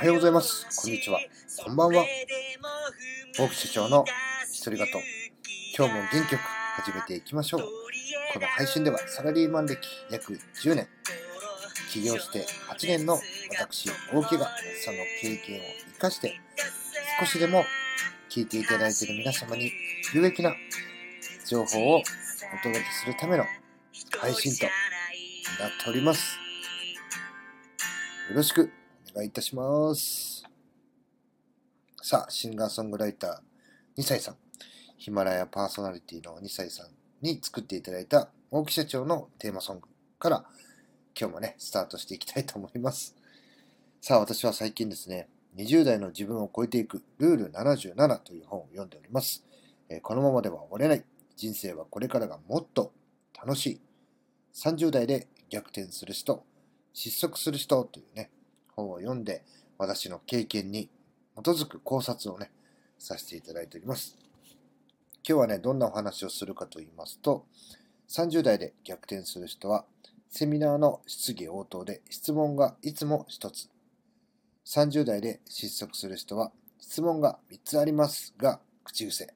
[0.00, 0.66] はようございます。
[0.80, 1.20] こんにちは。
[1.62, 2.06] こんばんは。
[3.36, 4.06] 大木社長の
[4.50, 4.86] 一人語。
[5.76, 6.40] 今日も元気よく
[6.82, 7.60] 始めていきましょう。
[8.32, 9.76] この配信ではサラリーマン歴
[10.10, 10.88] 約10年、
[11.92, 13.18] 起業して8年の
[13.58, 14.48] 私、大木が
[14.82, 16.40] その経験を活かして
[17.20, 17.62] 少しでも
[18.30, 19.70] 聞いていただいている皆様に
[20.14, 20.54] 有益な
[21.46, 22.02] 情報をお
[22.62, 23.44] 届けするための
[24.18, 24.64] 配信と
[25.62, 26.38] なっております。
[28.30, 28.72] よろしく
[29.14, 30.44] 願いいたします。
[32.02, 34.36] さあ、シンガーソングライター2歳さん、
[34.96, 36.88] ヒマラヤパーソナリティの2歳さん
[37.20, 39.88] に作っていただいた大木社長のテーマソング
[40.18, 40.44] から
[41.18, 43.16] 今日もね、スタートしていきたいと思います。
[44.00, 49.44] さあ、私は最近ですね、20代の自分を超えていくルール77という本を読んでおります。
[49.88, 51.04] えー、このままでは終われない。
[51.36, 52.92] 人生はこれからがもっと
[53.34, 53.80] 楽しい。
[54.54, 56.44] 30代で逆転する人、
[56.92, 58.30] 失速する人というね、
[58.80, 59.44] 本を読んで、
[59.78, 60.88] 私の経験に
[61.36, 62.50] 基づく考察をね、
[62.98, 64.18] させていただいております。
[65.26, 67.46] 今日はね、どんなお話をするかと言いますと、
[68.08, 69.84] 30代で逆転する人は、
[70.28, 73.68] セミナーの質疑応答で質問がいつも1つ。
[74.64, 79.34] 30代で失速する人は、質問が3つありますが、口癖。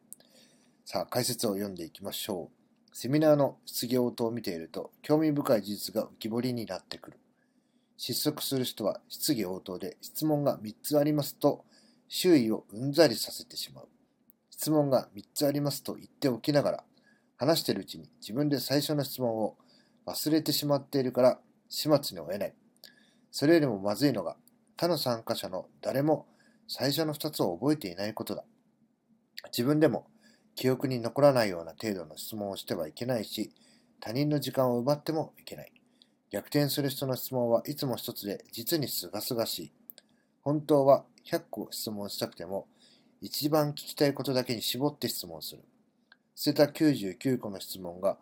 [0.84, 2.50] さあ、解説を読んでいきましょ
[2.92, 2.97] う。
[2.97, 7.19] セミナーの質疑応答を見ていると、興味深い事実が浮き彫りになってくる。
[7.97, 11.64] 失速する人は質疑応答で質問が3つありますと
[12.09, 13.89] 周囲をうんざりさせてしまう。
[14.50, 16.84] 質問が3つありますと言っておきながら
[17.37, 19.56] 話しているうちに自分で最初の質問を
[20.06, 22.55] 忘れてしまっているから始末に追えない。
[23.31, 24.37] それよりもまずいのが
[24.77, 26.27] 他の参加者の誰も
[26.69, 28.45] 最初の2つを覚えていないことだ。
[29.47, 30.06] 自分でも
[30.55, 33.53] 記憶に残らないような程度の質問をしてはいけないし
[34.00, 35.72] 他人の時間を奪ってもいけない。
[36.34, 39.72] 逆転する人の質問はいつも一つで実にすがすがしい。
[40.42, 42.66] 本当は100個質問したくても、
[43.20, 45.62] 一番聞きたいことだけに絞って質問する。
[46.34, 48.19] 捨てた99個の質問が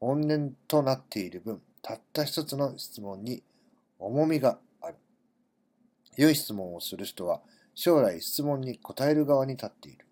[0.00, 3.44] 本音となっている分、たった一つの質問に
[4.00, 4.96] 重みがある。
[6.16, 7.42] 良い質問をする人は、
[7.76, 10.04] 将来質問に答える側に立っている。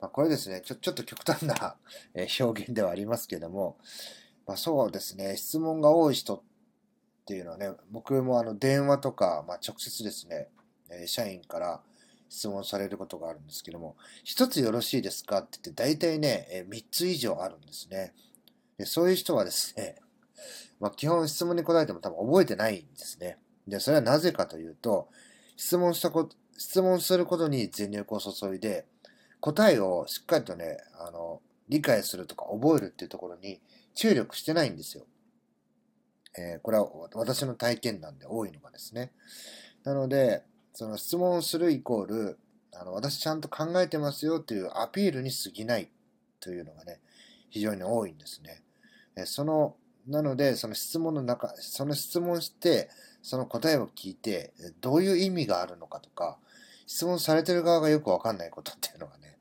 [0.00, 1.76] まあ、これですねちょ、ちょっと極端な
[2.40, 3.76] 表現ではありますけども、
[4.46, 6.40] まあ、そうですね、質問が多い人っ
[7.26, 10.48] ていうのはね、僕もあの電話とか、まあ、直接ですね、
[10.90, 11.80] え社員から
[12.28, 18.12] 質問されることがあるんですけども、一つよろしいですかって言って、大体ね、え3つ以上あるんですね。
[18.78, 19.96] でそういう人はですね、
[20.80, 23.38] まあ、基本質問に答えても多分覚えてないんですね。
[23.66, 25.08] で、それはなぜかというと、
[25.56, 28.86] 質問したこと、質問することに全力を注いで、
[29.40, 33.60] 答えをしっかりとね、あの、理解するとか覚えるっていうところに
[33.94, 35.06] 注力してないんですよ。
[36.38, 39.12] えー、これは私の体験談で多いのがですね。
[39.84, 42.38] なので、その質問するイコール、
[42.72, 45.88] あの私ちゃんと考えてますよというアピールに過ぎない
[46.40, 47.00] というのがね、
[47.50, 48.62] 非常に多いんですね。
[49.16, 52.90] えその、なので、その質問の中、その質問して、
[53.22, 56.38] その答えを聞いて、どういう意味があるのかとか、
[56.86, 59.38] 質問されてる側がよくわかんないことっていうのがね、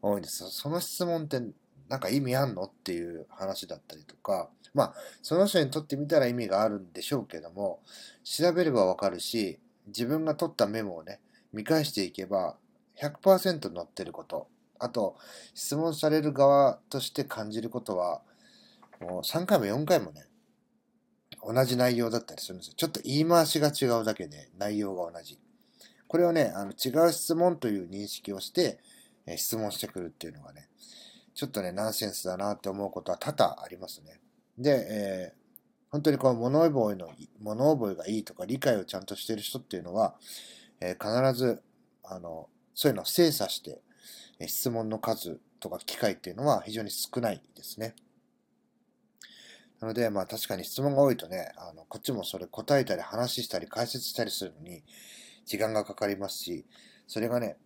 [0.00, 0.48] 多いんです。
[0.50, 1.42] その質問って
[1.88, 2.64] なんか意味あんの？
[2.64, 7.80] っていう話だったりとか、まあ、その人にとってみたら意味があるんでしょうけども、
[8.22, 11.20] 調べればわかるし、自分が取ったメモをね、
[11.52, 12.56] 見返していけば、
[13.00, 15.16] 100%載ってること、あと、
[15.54, 18.22] 質問される側として感じることは、
[19.00, 20.26] もう3回も4回もね、
[21.42, 22.74] 同じ内容だったりするんですよ。
[22.76, 25.38] ちょっと言い回しが違うだけで内容が同じ。
[26.06, 28.78] これをね、あの違う質問という認識をして、
[29.36, 30.68] 質問してくるっていうのがね、
[31.38, 34.18] ちょっとね、ナンセンスだなって思うことは多々ありますね。
[34.58, 35.38] で、えー、
[35.88, 40.16] 本当にこう物覚えの、物覚えがいいとか理解をちゃんとしてる人っていうのは、
[40.80, 41.62] えー、必ず、
[42.02, 43.80] あの、そういうのを精査して、
[44.40, 47.94] え、質問の数とか機会っていうのは非常に少ないですね。
[49.78, 54.82] なので、まあ確かに質問が多いとね、あの、こっちもそれ答えたり話したり解説したりするのに
[55.46, 56.66] 時間がかかりますし、
[57.06, 57.58] それがね、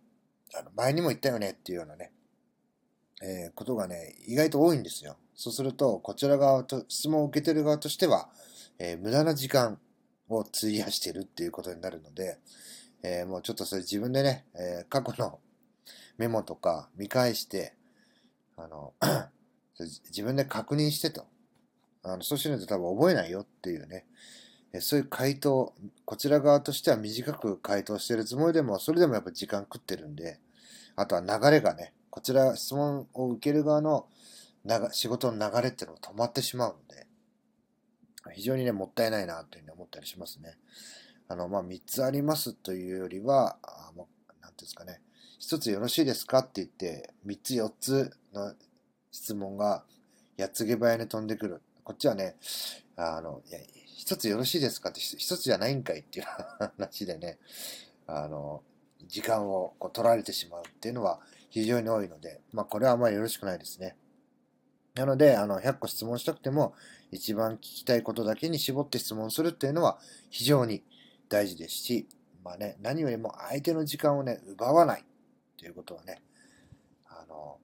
[0.53, 2.11] あの前にも言ったよねっていうようなね、
[3.23, 5.15] えー、ことがね、意外と多いんですよ。
[5.33, 8.29] そうすると、こちら側と、質問を受けてる側としては、
[8.79, 9.79] えー、無駄な時間
[10.27, 12.37] を費やしてるっていうことになるので、
[13.01, 15.39] えー、もうちょっとそれ自分でね、え過去の
[16.17, 17.75] メモとか見返して、
[18.57, 18.93] あの、
[19.79, 21.25] 自分で確認してと。
[22.05, 24.05] あのそうしないと多分覚えないよっていうね、
[24.73, 25.73] えそういう回答、
[26.03, 30.39] こちら側としては短く回答してるつもりでも、それでもやっぱ時間食ってるんで、
[30.97, 34.05] あとは流れがね、こちら質問を受ける側の
[34.91, 37.07] 仕事の流れっていうのが止まってしまうので、
[38.35, 40.55] 非常にね、もったいないなというふうに思ったりしますね。
[41.27, 45.01] あの、まあ、3つありますというよりは、あもうなんていうんですかね、
[45.41, 48.53] 1つよろしいですかって言って、3つ4つの
[49.11, 49.83] 質問が
[50.37, 51.63] やつげ早に飛んでくる。
[51.83, 52.35] こっちはね、
[52.95, 56.25] あの、いや、1つよろしいですかって1つじゃないんかいっていう
[56.77, 57.39] 話でね、
[58.05, 58.61] あの、
[59.07, 61.19] 時間をこう取られてしまうっていうのは
[61.49, 63.95] 非常に多いので、まあ、これはあまりよろしくないですね。
[64.95, 66.75] なので、あの、100個質問したくても、
[67.11, 70.83] 一番聞きたいことだけに絞って質問するっていうのは非常に
[71.29, 72.07] 大事ですし、
[72.43, 75.05] まあね、何よりも相手の時間をね、奪わない
[75.57, 76.21] ということはね、
[77.07, 77.57] あの、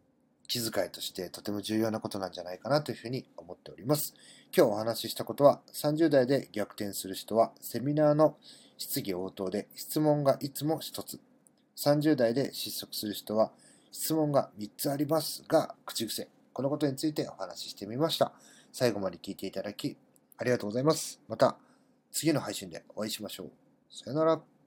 [0.48, 4.16] 気遣いとしてとても重要なことなんじゃないかなというふうに思っております。
[4.56, 8.38] 今日お話ししたことは、30代で逆転する人は、セミナーの
[8.78, 11.20] 質疑応答で質問がいつも1つ。
[11.80, 13.52] 30代で失速する人は、
[13.92, 16.28] 質問が3つありますが、口癖。
[16.52, 18.34] このことについてお話ししてみました。
[18.74, 19.96] 最後まで聞いていただき、
[20.38, 21.22] ありがとうございます。
[21.30, 21.56] また、
[22.12, 23.52] 次の配信でお会いしましょう。
[23.90, 24.59] さよなら。